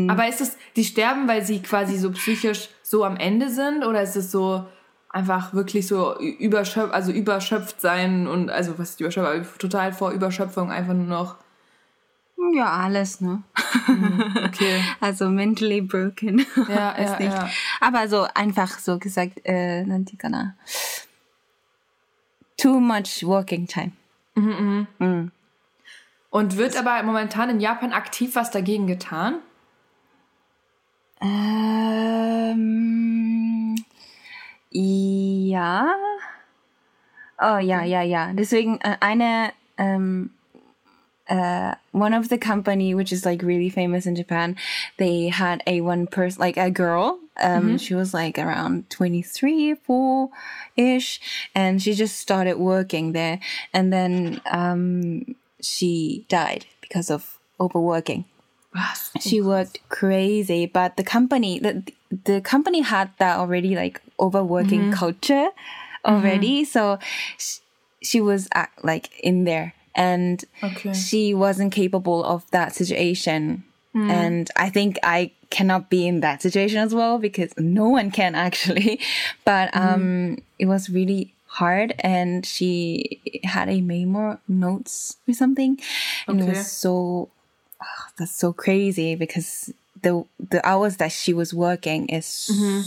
[0.08, 4.02] Aber ist es, die sterben, weil sie quasi so psychisch so am Ende sind oder
[4.02, 4.66] ist es so
[5.14, 10.10] einfach wirklich so überschöpft, also überschöpft sein und also was ist überschöpft, aber total vor
[10.10, 11.36] Überschöpfung einfach nur noch.
[12.52, 13.42] Ja, alles, ne?
[14.44, 14.82] Okay.
[15.00, 16.44] Also mentally broken.
[16.68, 17.32] Ja, ja, nicht.
[17.32, 17.48] ja.
[17.80, 19.84] Aber so einfach so gesagt, äh.
[22.56, 23.92] Too much working time.
[26.30, 29.36] Und wird aber momentan in Japan aktiv was dagegen getan?
[31.20, 33.43] Ähm,
[34.74, 35.94] ja.
[37.40, 38.32] Oh ja, ja, ja.
[38.32, 40.30] Deswegen äh, eine ähm,
[41.28, 44.56] uh, one of the company which is like really famous in Japan,
[44.98, 47.18] they had a one person like a girl.
[47.36, 50.28] Um, she was like around 23, 4
[50.76, 51.20] ish,
[51.52, 53.40] and she just started working there,
[53.72, 58.24] and then um, she died because of overworking?
[59.20, 61.82] She worked crazy but the company the,
[62.24, 65.48] the company had that already like overworking culture
[66.04, 66.64] already.
[66.64, 66.98] So
[67.38, 67.60] she,
[68.02, 69.74] she was uh, like in there.
[69.94, 70.92] And Okay.
[70.92, 73.64] she wasn't capable of that situation.
[73.94, 78.34] And i think i cannot be in that situation as well because no one can
[78.46, 79.00] actually.
[79.44, 81.94] But um it was really hard.
[82.00, 85.78] And she had a memo notes or something.
[86.26, 87.30] And it was so
[87.83, 92.25] ah, that's so crazy because the the hours that she was working is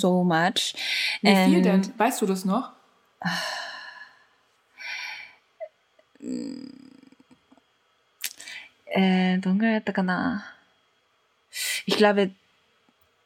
[0.01, 0.75] so much
[1.23, 1.99] Wie viel and denn?
[1.99, 2.73] Weißt du das noch?
[8.95, 10.45] äh, どんぐらいだったかな
[11.87, 12.31] ich glaube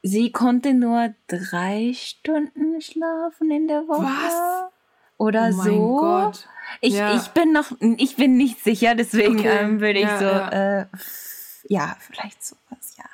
[0.03, 4.71] sie konnte nur drei Stunden schlafen in der Woche Was?
[5.17, 6.47] oder Oh mein so Gott.
[6.81, 7.15] Ich, Ja.
[7.15, 9.59] ich bin noch ich bin nicht sicher deswegen Okay.
[9.63, 10.81] ähm, würde ich Ja, so ja.
[10.81, 10.85] Äh,
[11.72, 13.04] ja vielleicht sowas ja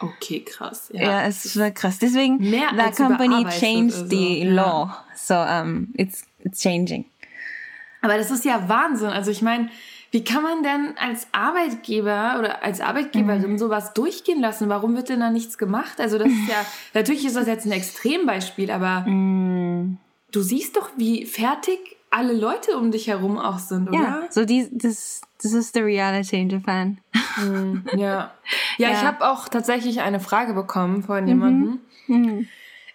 [0.00, 0.90] Okay, krass.
[0.92, 1.02] Ja.
[1.02, 1.98] Ja, es war krass.
[1.98, 4.90] Deswegen, Mehr the company changed the so, law.
[5.14, 7.06] So, um, it's, it's changing.
[8.02, 9.08] Aber das ist ja Wahnsinn.
[9.08, 9.70] Also ich meine,
[10.10, 13.58] wie kann man denn als Arbeitgeber oder als Arbeitgeberin Mhm.
[13.58, 14.68] sowas durchgehen lassen?
[14.68, 15.98] Warum wird denn da nichts gemacht?
[16.00, 19.98] Also das ist ja, natürlich ist das jetzt ein Extrembeispiel, aber Mhm.
[20.32, 21.78] du siehst doch, wie fertig
[22.14, 23.98] alle Leute um dich herum auch sind, oder?
[23.98, 26.98] Ja, so die, this, this is the reality in Japan.
[27.96, 28.30] Ja.
[28.76, 29.02] Ja, ich Ja.
[29.02, 31.80] habe auch tatsächlich eine Frage bekommen von jemandem.
[32.06, 32.48] Mhm.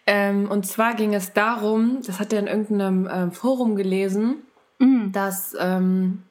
[0.08, 4.38] Ähm, und zwar ging es darum, das hat er in irgendeinem ähm, Forum gelesen,
[4.80, 5.12] Mm.
[5.12, 6.24] dass ähm,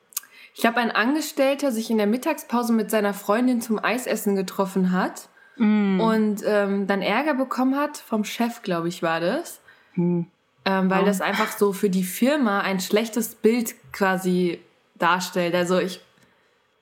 [0.55, 5.29] ich glaube, ein Angestellter sich in der Mittagspause mit seiner Freundin zum Eisessen getroffen hat
[5.59, 6.01] Mm.
[6.01, 9.61] und ähm, dann Ärger bekommen hat vom Chef, glaube ich, war das.
[10.69, 10.85] Hm.
[10.85, 14.61] Ähm, weil das einfach so für die Firma ein schlechtes Bild quasi
[14.97, 15.55] darstellt.
[15.55, 16.01] Also ich.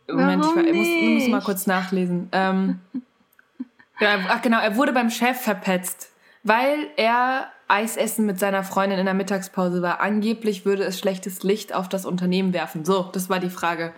[0.08, 1.30] Moment, ich, Warum war- ich muss, ich muss nicht?
[1.30, 2.28] mal kurz nachlesen.
[2.32, 2.80] Ähm,
[4.00, 6.10] ja, ach genau, er wurde beim Chef verpetzt,
[6.42, 10.00] weil er Eisessen mit seiner Freundin in der Mittagspause war.
[10.00, 12.84] Angeblich würde es schlechtes Licht auf das Unternehmen werfen.
[12.84, 13.92] So, das war die Frage.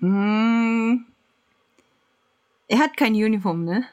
[0.00, 1.04] Mm.
[2.68, 3.84] Er hat kein Uniform, ne?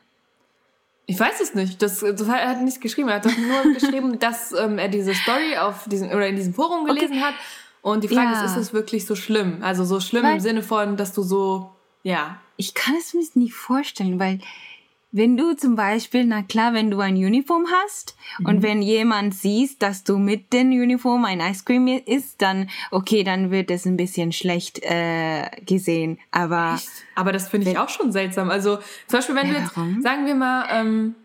[1.06, 1.82] Ich weiß es nicht.
[1.82, 3.10] Das, das hat, er hat nichts geschrieben.
[3.10, 6.54] Er hat doch nur geschrieben, dass ähm, er diese Story auf diesen oder in diesem
[6.54, 7.34] Forum gelesen hat.
[7.82, 8.46] Und die Frage Ja.
[8.46, 9.58] ist, ist es wirklich so schlimm?
[9.62, 11.70] Also so schlimm Weil- im Sinne von, dass du so,
[12.04, 12.38] ja.
[12.56, 14.40] Ich kann es mir nicht vorstellen, weil
[15.14, 19.82] wenn du zum Beispiel, na klar, wenn du ein Uniform hast und wenn jemand siehst,
[19.84, 23.96] dass du mit dem Uniform ein Ice Cream isst, dann okay, dann wird es ein
[23.96, 26.18] bisschen schlecht äh, gesehen.
[26.32, 26.80] Aber
[27.16, 28.50] Aber das finde ich auch schon seltsam.
[28.50, 31.16] Also zum Beispiel, wenn Ja, du jetzt, sagen wir mal, ähm,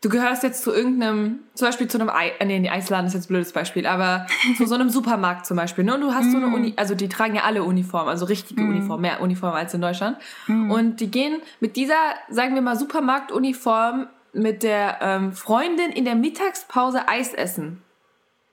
[0.00, 3.14] du gehörst jetzt zu irgendeinem, zum Beispiel zu einem, Ei, äh, nee, die Eisladen ist
[3.14, 5.84] jetzt ein blödes Beispiel, aber zu so einem Supermarkt zum Beispiel.
[5.84, 5.94] Ne?
[5.94, 6.44] Und du hast so Mm.
[6.44, 9.80] eine Uni, also die tragen ja alle Uniform, also richtige Uniform, mehr Uniform als in
[9.80, 10.18] Deutschland.
[10.46, 10.70] Mm.
[10.70, 11.96] Und die gehen mit dieser,
[12.30, 17.82] sagen wir mal, Supermarktuniform mit der ähm, Freundin in der Mittagspause Eis essen.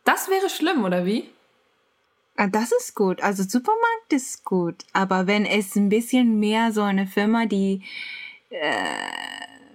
[0.03, 1.29] Das wäre schlimm, oder wie?
[2.37, 3.21] Ah, Das ist gut.
[3.21, 4.75] Also Supermarkt ist gut.
[4.93, 7.81] Aber wenn es ein bisschen mehr so eine Firma, die
[8.49, 8.71] äh,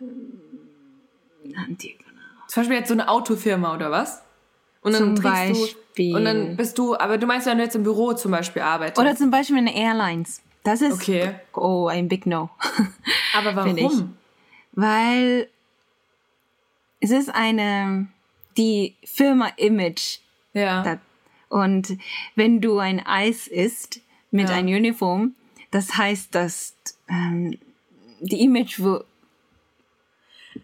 [0.00, 0.39] die-
[2.48, 4.22] Zum Beispiel jetzt so eine Autofirma oder was?
[4.82, 6.12] Und dann Zum Beispiel.
[6.12, 8.62] du und dann bist du, aber du meinst, wenn du jetzt im Büro zum Beispiel
[8.62, 8.98] arbeitest.
[8.98, 10.40] oder zum Beispiel eine Airlines.
[10.64, 11.34] Das ist Okay.
[11.54, 12.50] oh ein Big No,
[13.34, 14.16] aber warum?
[14.72, 15.48] weil
[17.00, 18.08] es ist eine
[18.56, 20.18] die Firma Image
[20.52, 20.82] Ja.
[20.82, 20.98] da-
[21.48, 21.98] und
[22.36, 24.54] wenn du ein Eis isst mit Ja.
[24.56, 25.34] einem Uniform,
[25.70, 26.74] das heißt, dass
[27.08, 27.58] ähm,
[28.20, 28.80] die Image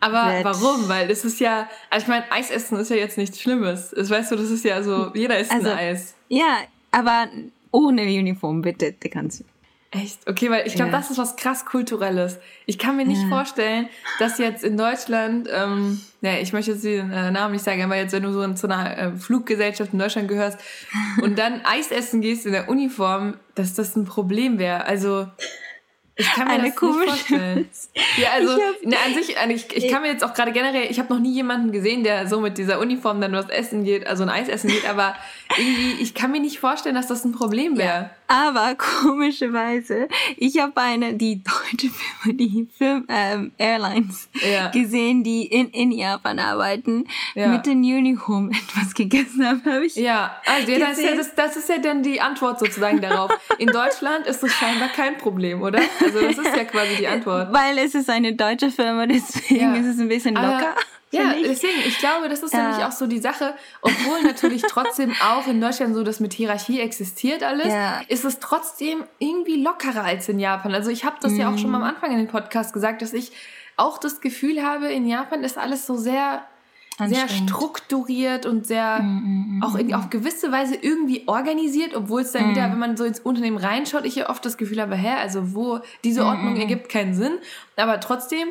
[0.01, 0.89] aber wird- warum?
[0.89, 3.91] Weil das ist ja, also ich meine, Eis essen ist ja jetzt nichts Schlimmes.
[3.97, 6.15] Das weißt du, das ist ja so, jeder isst Also- ein Eis.
[6.29, 6.59] ja,
[6.91, 7.29] aber
[7.71, 9.45] ohne Uniform bitte, die kannst du.
[9.93, 10.29] Echt?
[10.29, 10.99] Okay, weil ich glaube, Ja.
[10.99, 12.39] das ist was krass Kulturelles.
[12.67, 13.29] Ich kann mir nicht Ja.
[13.29, 17.83] vorstellen, dass jetzt in Deutschland, ähm, ja, ich möchte jetzt den äh, Namen nicht sagen,
[17.83, 20.59] aber jetzt, wenn du so in, zu einer äh, Fluggesellschaft in Deutschland gehörst
[21.23, 24.85] und dann Eis essen gehst in der Uniform, dass das ein Problem wäre.
[24.85, 25.29] Also,
[26.19, 27.69] ich kann mir Eine das nicht komische- vorstellen.
[28.17, 29.37] Ja, also, Ich ne, an sich,
[29.71, 32.27] ich, ich kann mir jetzt auch gerade generell, ich habe noch nie jemanden gesehen, der
[32.29, 35.15] so mit dieser Uniform dann was essen geht, also ein Eis essen geht, aber
[35.57, 38.11] irgendwie, ich kann mir nicht vorstellen, dass das ein Problem wäre.
[38.29, 44.69] Aber komischerweise, ich habe eine, die deutsche Firma, die Firma, ähm, Airlines Ja.
[44.71, 47.05] gesehen, die in, in Japan arbeiten,
[47.35, 47.49] Ja.
[47.49, 49.95] mit den Uniform etwas gegessen haben, habe ich.
[49.97, 53.31] Ja, also ja, das, ist ja, das, das ist ja dann die Antwort sozusagen darauf.
[53.59, 55.81] In Deutschland ist das scheinbar kein Problem, oder?
[56.03, 57.53] Also das ist ja quasi die Antwort.
[57.53, 59.75] Weil es ist eine deutsche Firma, deswegen Ja.
[59.77, 60.75] ist es ein bisschen Aber- locker.
[61.13, 62.63] Ja, deswegen, ich glaube, das ist Ja.
[62.63, 66.81] nämlich auch so die Sache, obwohl natürlich trotzdem auch in Deutschland so das mit Hierarchie
[66.81, 68.01] existiert alles, Ja.
[68.09, 70.75] ist es trotzdem irgendwie lockerer als in Japan.
[70.75, 73.13] Also ich habe das ja auch schon mal am Anfang in dem Podcast gesagt, dass
[73.13, 73.33] ich
[73.77, 76.47] auch das Gefühl habe, in Japan ist alles so sehr
[77.05, 82.49] sehr strukturiert und sehr Mhm, auch in, auf gewisse Weise irgendwie organisiert, obwohl es dann
[82.49, 85.55] wieder, wenn man so ins Unternehmen reinschaut, ich ja oft das Gefühl habe, hä, also
[85.55, 87.33] wo diese Ordnung ergibt keinen Sinn,
[87.77, 88.49] aber trotzdem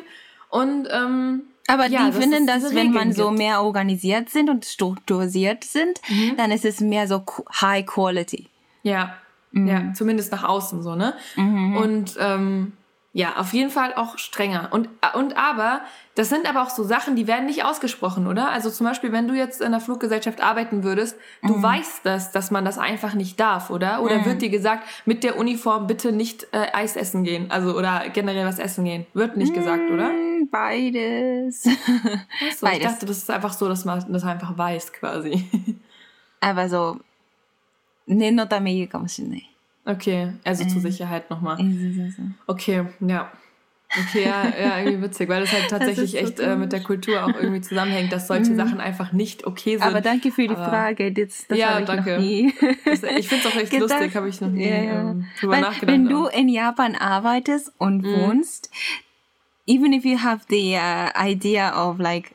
[0.48, 3.38] und ähm, Aber ja, die dass finden, dass wenn man so gibt.
[3.38, 6.00] mehr organisiert sind und strukturisiert sind,
[6.36, 7.24] dann ist es mehr so
[7.60, 8.48] High Quality.
[8.82, 9.14] Ja,
[9.52, 9.68] Mhm.
[9.68, 11.14] ja, zumindest nach außen so, ne?
[11.36, 12.72] Und ähm,
[13.15, 14.69] ja, auf jeden Fall auch strenger.
[14.71, 15.81] Und, und aber,
[16.15, 18.49] das sind aber auch so Sachen, die werden nicht ausgesprochen, oder?
[18.51, 21.47] Also zum Beispiel, wenn du jetzt in einer Fluggesellschaft arbeiten würdest, Mhm.
[21.49, 24.01] du weißt das, dass man das einfach nicht darf, oder?
[24.01, 28.07] Oder wird dir gesagt, mit der Uniform bitte nicht äh, Eis essen gehen, also oder
[28.13, 29.05] generell was essen gehen?
[29.13, 30.07] Wird nicht gesagt, oder?
[30.09, 31.67] Mm, Beides.
[31.67, 32.83] Ach so, ich beides.
[32.93, 35.49] dachte, das ist einfach so, dass man das einfach weiß, quasi.
[36.39, 36.97] Aber so,
[38.07, 39.47] 念のため言うかもしれない。
[39.86, 41.58] Okay, also äh, zur ähm, Sicherheit nochmal.
[42.46, 43.30] Okay, ja.
[43.88, 46.82] Okay, ja, ja, irgendwie witzig, weil das halt tatsächlich das so echt äh, mit der
[46.82, 48.56] Kultur auch irgendwie zusammenhängt, dass solche mhm.
[48.56, 49.82] Sachen einfach nicht okay sind.
[49.82, 51.12] Aber danke für die aber, Frage.
[51.12, 52.16] Das, das ja, ich danke.
[52.84, 55.52] Das, ich finde es auch echt Gedank lustig, habe ich noch nie ja, ähm, drüber
[55.52, 55.86] weil, nachgedacht.
[55.86, 58.16] Wenn du in Japan arbeitest und mhm.
[58.16, 58.70] wohnst,
[59.66, 62.32] even if you have the uh, idea of like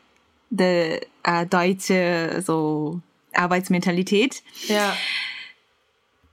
[0.49, 3.01] the uh, deutsche so
[3.33, 4.95] Arbeitsmentalität, ja.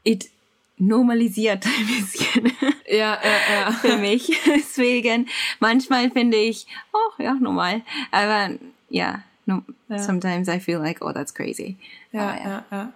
[0.04, 0.30] it
[0.78, 2.52] normalisiert ein bisschen
[2.86, 3.72] ja, ja, ja.
[3.80, 4.32] für mich.
[4.46, 5.28] Deswegen,
[5.60, 7.82] manchmal finde ich, oh ja, normal.
[8.10, 8.50] Aber
[8.88, 9.62] ja, No,
[9.96, 11.78] Sometimes I feel like, oh, that's crazy.
[12.12, 12.92] Ja, ja, ja.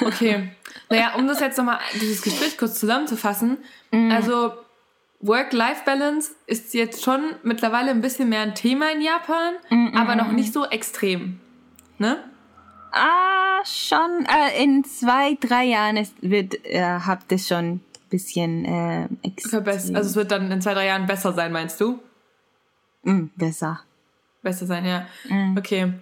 [0.00, 0.48] Okay.
[0.90, 3.58] naja, um das jetzt nochmal, dieses Gespräch kurz zusammenzufassen.
[3.92, 4.10] Mhm.
[4.10, 4.52] Also,
[5.20, 10.32] Work-Life-Balance ist jetzt schon mittlerweile ein bisschen mehr ein Thema in Japan, Mhm, aber noch
[10.32, 11.38] nicht so extrem.
[11.98, 12.18] Ne?
[12.92, 14.26] Ah, schon.
[14.26, 19.08] Äh, in zwei, drei Jahren ist, wird, äh, habt ihr schon ein bisschen äh,
[19.48, 22.00] Verbess also, es wird dann in zwei, drei Jahren besser sein, meinst du?
[23.04, 23.80] mm, besser.
[24.42, 25.06] Besser sein, ja.
[25.56, 25.92] Okay.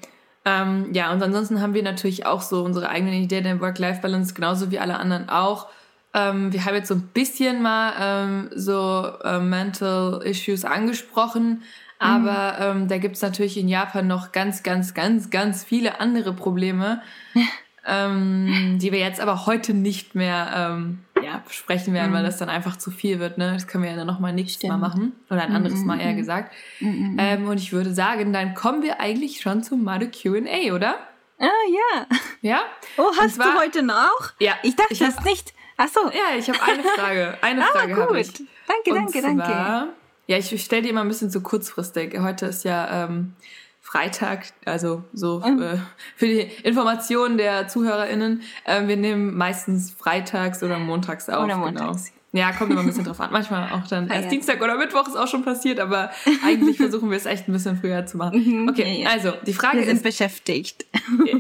[0.45, 4.71] Ähm, ja, und ansonsten haben wir natürlich auch so unsere eigene Idee der Work-Life-Balance, genauso
[4.71, 5.69] wie alle anderen auch.
[6.15, 11.63] Ähm, wir haben jetzt so ein bisschen mal ähm, so äh, Mental Issues angesprochen,
[12.01, 17.03] aber ähm, da gibt's natürlich in Japan noch ganz, ganz, ganz, ganz viele andere Probleme,
[17.87, 22.49] ähm, die wir jetzt aber heute nicht mehr ähm, ja, besprechen werden, weil das dann
[22.49, 23.39] einfach zu viel wird.
[23.39, 23.53] Ne?
[23.53, 25.13] Das können wir ja dann nochmal nächstes Mal machen.
[25.31, 26.53] Oder ein anderes Mal eher gesagt.
[26.81, 30.97] Ähm, und ich würde sagen, dann kommen wir eigentlich schon zum Mado QA, oder?
[31.39, 32.07] Ah, ja.
[32.43, 32.61] Ja?
[32.99, 34.33] Oh, hast zwar- du heute noch?
[34.41, 35.53] Ja, Ich dachte, ich das hab- nicht.
[35.77, 36.01] Ach so.
[36.11, 37.39] Ja, ich habe eine Frage.
[37.41, 38.43] Eine Ah, Frage habe gut.
[38.67, 39.93] Danke, Und danke, danke.
[40.27, 42.19] Ja, ich stelle die immer ein bisschen zu kurzfristig.
[42.21, 43.33] Heute ist ja ähm,
[43.81, 45.63] Freitag, also so Mhm.
[45.63, 45.77] äh,
[46.17, 48.43] für die Informationen der ZuhörerInnen.
[48.67, 51.45] Ähm, wir nehmen meistens freitags oder montags auf.
[51.45, 52.05] Oder montags.
[52.07, 52.15] Genau.
[52.33, 53.31] Ja, kommt immer ein bisschen drauf an.
[53.33, 54.31] Manchmal auch dann erst ja.
[54.31, 56.13] Dienstag oder Mittwoch ist auch schon passiert, aber
[56.47, 58.69] eigentlich versuchen wir es echt ein bisschen früher zu machen.
[58.71, 59.03] Okay, Mhm.
[59.03, 59.11] ja.
[59.11, 60.87] also die Frage Wir sind ist, beschäftigt.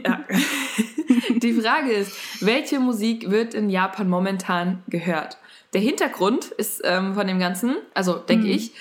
[0.05, 0.25] ja.
[1.43, 2.12] Die Frage ist,
[2.43, 5.38] welche Musik wird in Japan momentan gehört?
[5.73, 8.73] Der Hintergrund ist ähm, von dem Ganzen, also denke ich,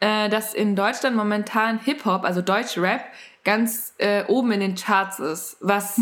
[0.00, 3.04] äh, dass in Deutschland momentan Hip-Hop, also Deutsch-Rap,
[3.44, 5.98] ganz äh, oben in den Charts ist, was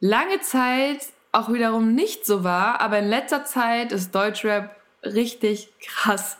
[0.00, 1.00] lange Zeit
[1.32, 6.36] auch wiederum nicht so war, aber in letzter Zeit ist Deutschrap richtig krass.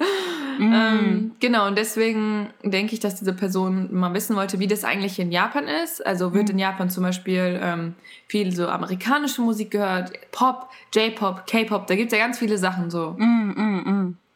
[0.61, 5.19] Ähm, genau, und deswegen denke ich, dass diese Person mal wissen wollte, wie das eigentlich
[5.19, 6.05] in Japan ist.
[6.05, 7.95] Also wird in Japan zum Beispiel ähm,
[8.27, 13.17] viel so amerikanische Musik gehört, Pop, J-Pop, K-Pop, da gibt's ja ganz viele Sachen so.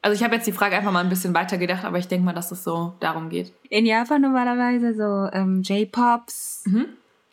[0.00, 2.24] Also ich habe jetzt die Frage einfach mal ein bisschen weiter gedacht, aber ich denke
[2.24, 3.52] mal, dass es so darum geht.
[3.68, 6.62] In Japan normalerweise so ähm, J-Pops.
[6.66, 6.86] Mhm.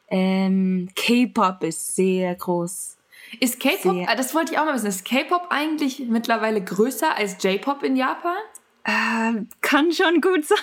[0.07, 2.97] Ähm, K-Pop ist sehr groß.
[3.39, 7.41] Ist K-Pop, äh, das wollte ich auch mal wissen, ist K-Pop eigentlich mittlerweile größer als
[7.43, 8.35] J-Pop in Japan?
[8.87, 10.57] Ähm, kann schon gut sein.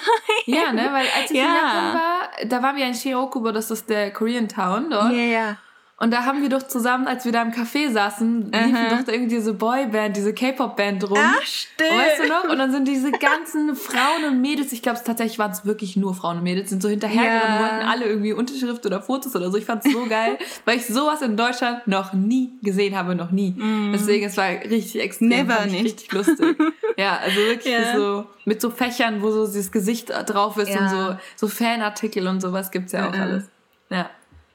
[0.47, 1.55] Ja, ne, weil als ich in Ja.
[1.57, 5.13] Japan war, da waren wir in Shirokubo, das ist der Korean Town dort.
[5.13, 5.57] Ja, ja.
[6.03, 9.13] Und da haben wir doch zusammen, als wir da im Café saßen, liefen doch da
[9.13, 11.17] irgendwie diese Boyband, diese K-Pop-Band rum.
[11.21, 11.91] Ach, stimmt.
[11.93, 12.45] Weißt du noch?
[12.51, 16.13] Und dann sind diese ganzen Frauen und Mädels, ich glaube, tatsächlich waren es wirklich nur
[16.15, 17.55] Frauen und Mädels, sind so hinterhergerannt Ja.
[17.57, 19.57] und wollten alle irgendwie Unterschrift oder Fotos oder so.
[19.59, 23.31] Ich fand es so geil, weil ich sowas in Deutschland noch nie gesehen habe, noch
[23.31, 23.55] nie.
[23.93, 25.29] Deswegen, es war richtig extrem.
[25.29, 25.31] Mm.
[25.31, 25.85] Never nicht.
[25.85, 26.57] Richtig lustig.
[26.97, 27.97] ja, also wirklich Ja.
[27.97, 30.81] so mit so Fächern, wo so dieses Gesicht drauf ist Ja.
[30.81, 33.21] und so, so Fanartikel und sowas gibt's ja auch Mhm.
[33.23, 33.45] alles.
[33.89, 34.11] Ja.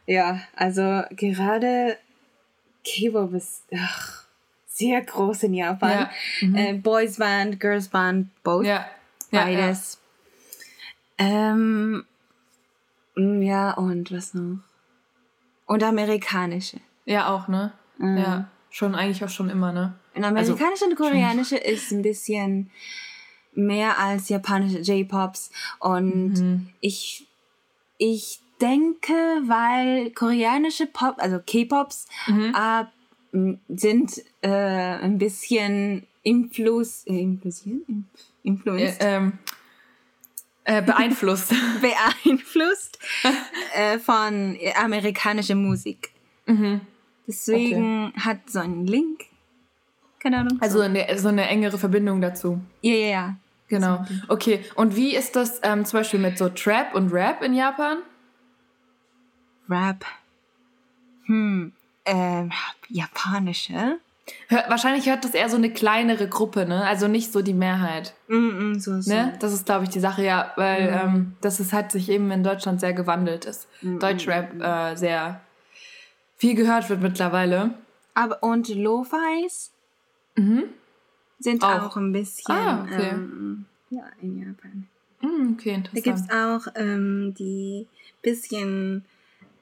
[0.08, 1.98] Ja, also gerade
[2.86, 4.24] K-Pop ist ach,
[4.66, 6.10] sehr groß in Japan.
[6.42, 6.56] Ja.
[6.56, 8.66] Äh, Boys Band, Girls Band, both.
[8.66, 8.86] Ja.
[9.32, 10.00] ja Beides.
[11.18, 12.06] Ähm,
[13.16, 14.60] mm, ja, und was noch?
[15.66, 16.78] Und amerikanische.
[17.06, 17.74] Ja, ja auch, ne?
[17.98, 18.18] Mhm.
[18.18, 18.50] Ja.
[18.70, 19.96] Schon, eigentlich auch schon immer, ne?
[20.14, 22.72] Und amerikanische und koreanische ist ein bisschen
[23.54, 25.52] mehr als japanische J-Pops.
[25.80, 26.70] Und Mhm.
[26.80, 27.28] ich,
[27.98, 29.14] ich denke,
[29.46, 32.56] weil koreanische Pop, also K-Pops, Mhm.
[32.56, 32.84] äh,
[33.76, 37.84] sind äh, ein bisschen Influss, äh, influenzieren?
[37.88, 38.98] In- Ja, Influenced?
[39.02, 39.34] ähm,
[40.64, 41.54] äh, beeinflusst.
[41.82, 43.00] beeinflusst
[43.76, 46.10] äh, von amerikanischer Musik.
[46.46, 46.82] mhm.
[47.30, 49.26] Deswegen hat so einen Link.
[50.20, 50.58] Keine Ahnung.
[50.62, 52.60] Also eine, so eine engere Verbindung dazu.
[52.82, 53.36] ja, ja, ja.
[53.70, 54.06] Genau.
[54.30, 54.62] Okay.
[54.76, 57.98] Und wie ist das ähm, zum Beispiel mit so Trap und Rap in Japan?
[59.70, 60.06] Rap.
[61.26, 61.74] Hm.
[62.06, 62.52] Ähm,
[62.90, 64.00] japanische.
[64.50, 66.84] Wahrscheinlich hört das eher so eine kleinere Gruppe, ne?
[66.86, 68.14] Also nicht so die Mehrheit.
[68.28, 68.36] Mm,
[68.74, 69.14] mm, so, so.
[69.14, 69.34] Ne?
[69.40, 70.98] Das ist, glaube ich, die Sache, ja, weil Mhm.
[70.98, 73.68] ähm, das ist, hat sich eben in Deutschland sehr gewandelt ist.
[73.82, 75.40] Deutschrap äh, sehr
[76.38, 77.74] viel gehört wird mittlerweile.
[78.14, 79.72] Aber und Lo-Fis
[81.40, 81.84] sind Auch.
[81.92, 81.98] auch.
[81.98, 82.54] ein bisschen.
[82.56, 83.10] Ah, okay.
[83.12, 84.88] ähm, ja, in Japan.
[85.22, 86.32] Hm, okay, Da gibt es interessant.
[86.32, 87.88] auch ähm, die
[88.22, 89.06] bisschen,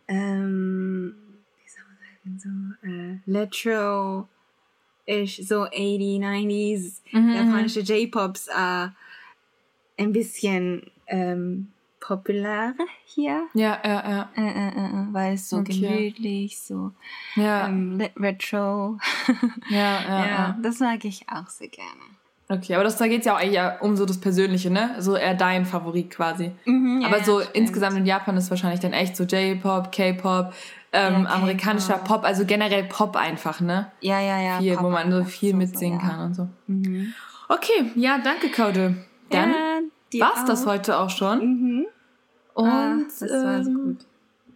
[0.08, 1.16] ähm,
[1.64, 4.28] wie soll man sagen, so äh, Retro,
[5.06, 8.88] ish, so 80, 90s, Mhm, japanische J-Pops, äh,
[9.98, 13.48] ein bisschen ähm, populär hier.
[13.54, 14.30] Ja, ja, ja.
[14.36, 15.80] Äh, äh, äh, äh, weil es so Okay.
[15.80, 16.92] gemütlich, so
[17.36, 18.98] Ja, ähm, Retro.
[19.70, 20.60] ja, ja, ja, ja.
[20.62, 22.02] das mag ich auch sehr gerne.
[22.48, 24.96] Okay, aber das, da geht es ja auch eigentlich um so das Persönliche, ne?
[25.00, 26.52] So eher dein Favorit quasi.
[26.66, 30.54] Mhm, ja, aber so ja, insgesamt in Japan ist wahrscheinlich dann echt so J-Pop, K-Pop,
[30.94, 33.92] ähm, ja, amerikanischer Pop, also generell Pop einfach, ne?
[34.00, 34.60] Ja, ja, ja.
[34.60, 36.48] Viel, wo man so viel so, mitsingen so, kann und so.
[36.68, 37.14] Mhm.
[37.50, 38.96] Okay, ja, danke, Kaude.
[39.32, 39.52] Dann
[40.20, 40.46] war's auch.
[40.46, 41.40] das heute auch schon.
[41.40, 41.86] Mhm.
[42.54, 44.06] Und ah, das war so ähm, gut.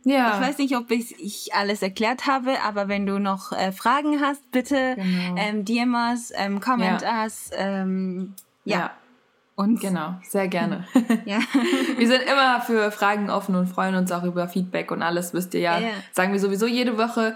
[0.03, 0.35] Ja.
[0.35, 4.49] Ich weiß nicht, ob ich, alles erklärt habe, aber wenn du noch äh, Fragen hast,
[4.51, 5.35] bitte genau.
[5.37, 7.23] ähm, DM us, ähm, comment ja.
[7.23, 7.51] us.
[7.53, 8.33] Ähm,
[8.65, 8.77] ja.
[8.77, 8.91] ja.
[9.55, 10.85] Und genau, sehr gerne.
[11.25, 11.39] ja.
[11.97, 15.53] wir sind immer für Fragen offen und freuen uns auch über Feedback und alles, wisst
[15.53, 15.79] ihr ja.
[15.79, 15.89] ja.
[16.13, 17.35] Sagen wir sowieso jede Woche.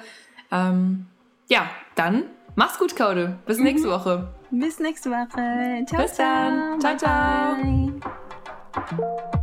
[0.49, 1.07] Ähm,
[1.49, 2.23] ja, dann
[2.55, 3.37] mach's gut, Kaude.
[3.45, 3.65] Bis mhm.
[3.65, 4.29] nächste Woche.
[4.51, 5.85] Bis nächste Woche.
[5.85, 6.79] Ciao, Bis dann.
[6.79, 7.57] Ciao, ciao.
[8.71, 9.42] ciao.